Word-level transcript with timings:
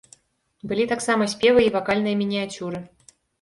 Былі 0.71 0.87
таксама 0.93 1.27
спевы 1.33 1.61
і 1.67 1.69
вакальныя 1.77 2.19
мініяцюры. 2.23 2.83